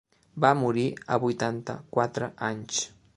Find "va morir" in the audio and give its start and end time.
0.45-0.85